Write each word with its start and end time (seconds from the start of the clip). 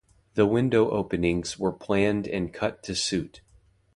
The 0.33 0.47
window 0.47 0.89
openings 0.89 1.59
were 1.59 1.71
planned 1.71 2.27
and 2.27 2.51
cut 2.51 2.81
to 2.85 2.95
suit. 2.95 3.41